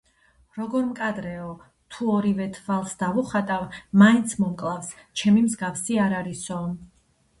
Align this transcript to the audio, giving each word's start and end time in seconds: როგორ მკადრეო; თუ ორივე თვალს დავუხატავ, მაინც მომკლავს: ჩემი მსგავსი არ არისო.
როგორ 0.59 0.85
მკადრეო; 0.85 1.49
თუ 1.97 2.07
ორივე 2.15 2.47
თვალს 2.57 2.95
დავუხატავ, 3.03 3.67
მაინც 4.05 4.35
მომკლავს: 4.45 4.91
ჩემი 5.23 5.45
მსგავსი 5.49 6.01
არ 6.07 6.17
არისო. 6.23 6.59